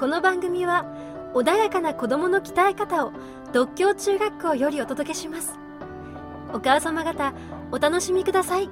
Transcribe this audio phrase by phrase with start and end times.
[0.00, 0.86] この番組は
[1.34, 3.12] 穏やかな子供の鍛え方を
[3.52, 5.58] 独協中学校よりお届けします。
[6.54, 7.34] お母様方
[7.70, 8.70] お楽しみください。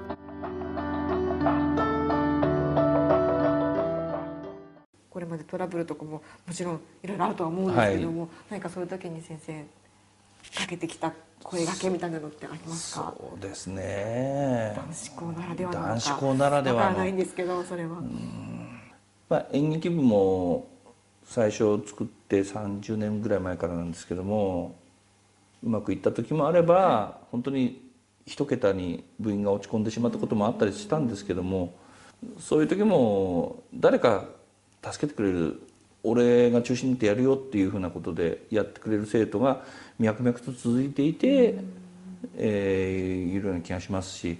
[5.10, 9.62] これまでトラブルとかももちろんいろいろあるとは思うんですけども、何かそういう時に先生
[10.58, 13.12] かけてきた声がけみたいなのってありますか？
[13.18, 14.72] そうですね。
[14.74, 15.90] 男子校ならではなのか。
[15.90, 16.80] 男子校ならではの。
[16.80, 17.98] わからないんですけどそれは、
[19.28, 20.66] まあ、演劇部も
[21.28, 24.74] 最初作って30年ぐらい前からなんですけども
[25.62, 27.86] うまくいった時もあれば本当に
[28.26, 31.74] 一桁に部員が落ち込んでしまったこともあったりしたんですけども
[32.38, 34.24] そういう時も誰か
[34.82, 35.62] 助けてくれる
[36.02, 39.64] 俺が中心になってやるよっていうふうなことでやってくれる生徒が
[39.98, 41.56] 脈々と続いていて、
[42.36, 44.38] えーいるような気がしますし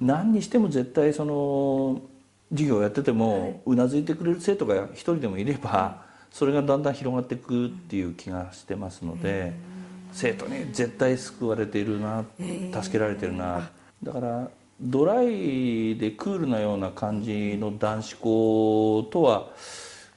[0.00, 2.02] 何にしても絶対その
[2.50, 6.04] 授業をやっててもうなずいてくれる生徒が一人でもいれば
[6.34, 9.52] それがだんだん広がっていくっていう気がしてますので
[10.10, 12.24] 生徒に絶対救われているな
[12.72, 13.70] 助けられてるな。
[14.02, 19.46] だからドライでクールなような感じの男子校とは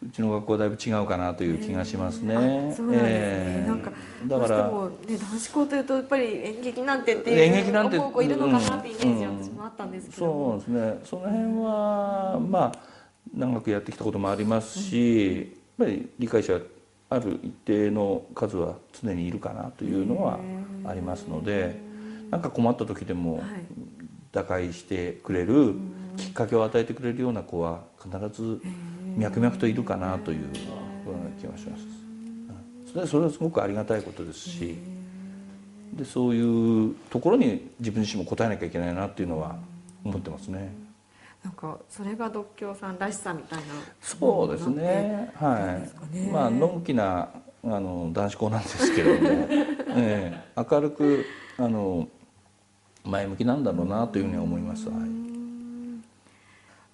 [0.03, 2.35] うちの学校はだいぶ違うかなという気がしますね。
[2.35, 3.67] あそうなんですね、ええ。
[3.67, 3.91] なんか
[4.25, 10.99] だからどうしても、ね、男子校というとやっぱり演劇なんてっていう演劇なんて思う子いるのかなってイメージはうん私もあったんですけどそうも、ですね。
[11.03, 12.79] その辺はまあ
[13.35, 16.59] 長くやってきたこともありますし、ぱり理解者
[17.09, 20.39] ある一定の数は常にいるかなというのは
[20.85, 21.79] ありますので
[22.29, 23.43] なんか困った時でもはい。
[24.37, 25.73] 打開してくれる
[26.15, 28.61] きっかけを与えてくれるような子は必ず
[29.15, 30.47] 脈々といるかなというよ
[31.07, 33.07] うな気がします。
[33.09, 34.77] それはすごくありがたいことですし
[35.93, 39.57] でそういうところに自分自身も応えなきゃいけないなっていうのは
[40.03, 40.73] 思ってますね。
[41.47, 43.65] なんかそれが独協さんらしさみたいな
[44.01, 45.31] そうですね。
[45.35, 45.81] は
[46.13, 46.29] い。
[46.29, 47.29] まあのんきな
[47.63, 49.29] あの男子校なんですけれども、
[49.95, 51.25] ええ明るく
[51.57, 52.05] あの
[53.05, 54.89] 前向きなんだろうなというふうには思います。
[54.89, 55.26] はい。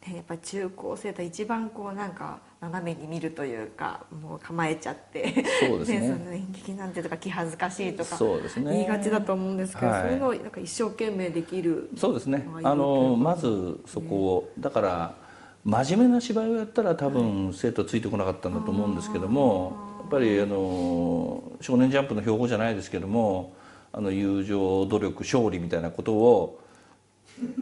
[0.06, 6.16] でやっぱり中高生と一番こうなんか斜めに見るというかもう構えちゃってそうですね。
[6.20, 8.18] その演劇なんてとか気恥ずかしいとか
[8.58, 10.02] 言いがちだと思うんですけど、はい。
[10.04, 12.46] そういうのをなんか一生懸命できるそうですね。
[12.64, 15.16] あのまずそこをだから
[15.64, 23.54] 真面目な芝居をやったら多分生徒ついてこなかったんだと思うんですけども、やっぱりあの少年ジャンプの標語じゃないですけども、
[23.94, 26.60] あの友情努力勝利みたいなことを、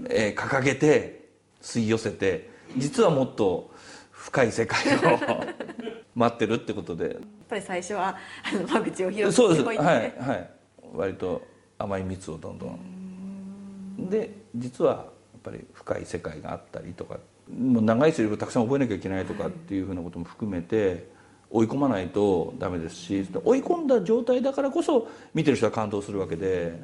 [0.09, 1.21] えー掲げて
[1.61, 3.72] 吸い寄せて、実はもっと
[4.11, 5.19] 深い世界を
[6.16, 7.17] 待ってるってことで、やっ
[7.49, 9.63] ぱり最初はあの間口を広そうです。
[9.63, 10.49] くおいて、はいはい。
[10.94, 11.41] 割と
[11.77, 13.01] 甘い蜜をどんどん。
[14.09, 15.05] で実はやっ
[15.44, 17.19] ぱり深い世界があったりとか
[17.51, 21.09] もう長いセリフをたくさん覚えなきゃいけないとかっていうふうなことも含めて
[21.49, 26.79] 追い込まないとダメですし追い込んだ状態だからこそ見てる人は感動するわけで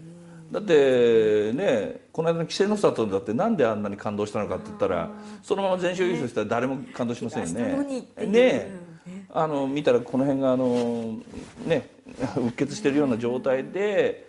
[0.52, 5.10] だってねこの間の稀勢の里だってなんであんなに感動したのかって言ったら
[5.44, 8.08] そのまま全勝優勝したら誰も感動しませんよね。
[8.18, 8.72] ねえ。
[9.34, 11.18] あの見たらこの辺があの
[11.66, 11.90] ね
[12.38, 14.28] うっ血してるような状態で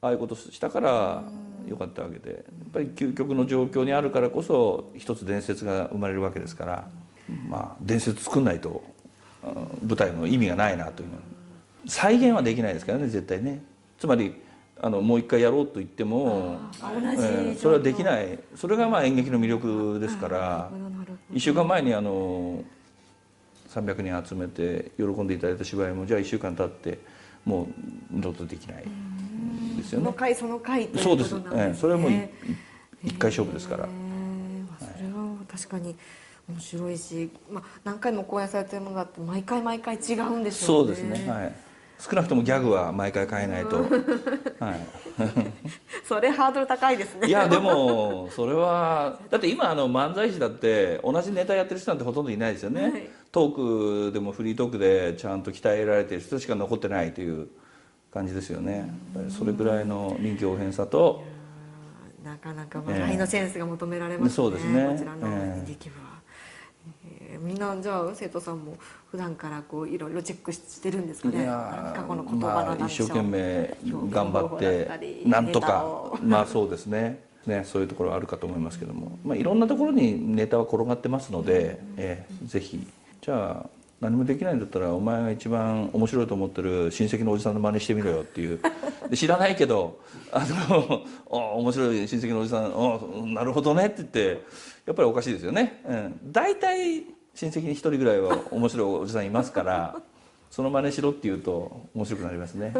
[0.00, 1.24] ああいうことしたから
[1.68, 2.30] よかったわけで。
[2.30, 6.88] やっぱり究極の状況にあるからこそ一つ伝説が生まれるわけですから
[7.48, 8.84] まあ伝説作んないと
[9.82, 11.08] 舞台の意味がないなという。
[11.88, 13.62] 再現はできないですからね絶対ね。
[13.98, 14.34] つまり
[14.80, 18.38] あのもう一回やろうと言っても、えーそれはできない。
[18.54, 21.36] それがまあ演劇の魅力ですからなるほどなるほど。
[21.36, 22.62] 1週間前にあの
[23.70, 26.98] 300人集めて喜んでいただいた芝居もじゃあ1週間経って
[27.44, 27.66] もう
[28.10, 28.84] 二度とできない
[29.78, 30.04] ですよね。
[30.04, 31.68] その回その回というそうですことなんですね。
[31.68, 31.74] ええ。
[31.74, 32.20] それはもうい
[33.04, 33.88] 一回勝負ですから。
[34.78, 35.96] それは確かに
[36.48, 40.82] 面白いし、まあ、何回も公演されてるものだって毎回毎回違うんでしょね。
[40.82, 41.30] そううですね。
[41.30, 41.65] はい
[41.98, 43.78] 少なくともギャグは毎回変えないと、
[44.60, 45.06] はい。
[46.04, 47.28] それハードル高いですね。
[47.28, 53.08] いやでもそれはだって今あの漫才師だって同じネタやってる人なんてほとんどいないですよね、はい。
[53.32, 57.48] トークでもフリートークでちゃんと鍛えられてる人しか残ってないという
[58.12, 58.92] 感じですよね。
[59.30, 61.24] それぐらいの臨機応変さと。
[62.22, 64.88] なかなか笑いのセンスが求められますね、そうですね。
[64.90, 65.64] こちらのええ。
[65.66, 66.15] 劇部は、えー
[67.40, 68.76] みんなじゃあ生徒さんも
[69.10, 71.46] 普段からこういろいろチェックしてるんですかね？
[71.46, 73.76] 過去の言葉まあのなんでしょう一生懸命
[74.10, 77.24] 頑張ってりなんとかまあそうですね。
[77.46, 82.84] ねそういうところはあるかと思いますけども、まあ、いろんなところにネタは転がってますので、ええぜひ。
[83.20, 83.70] じゃあ
[84.00, 88.60] 何もできないんだったらお前が一番面白いと思ってる親戚のおじさんの真似してみろよっていう。
[89.08, 90.00] で知らないけど
[90.32, 93.00] あの あ面白い親戚のおじさんあ
[93.34, 94.42] なるほどねって言って
[94.84, 97.04] やっぱりおかしいですよね、うん、大体
[97.36, 99.96] 親戚に一人ぐらいは面白いおじさんいますから
[100.50, 102.72] その真似しろって言うと面白くなりますね、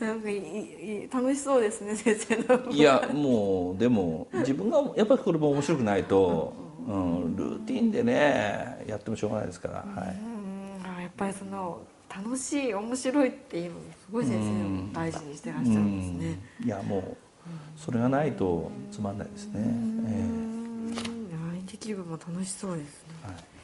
[0.00, 2.70] なんかいいいい楽しそうですね先生の。
[2.70, 6.54] いやもうでも自分がやっぱりこれも面白くないと、
[6.86, 10.98] うん、ルーティンでねやってもしょうがないですから、はい、うん。
[10.98, 16.38] あやっぱりその楽しい面白いっていうのをすごい先生も大事にしてらっしゃるんですね。
[16.60, 16.66] うん。
[16.66, 17.16] いやもう
[17.76, 20.06] それがないとつまんないですね、えうん。
[20.06, 20.47] あ演
[21.70, 23.14] 劇部も楽しそうですね。
[23.22, 23.57] はい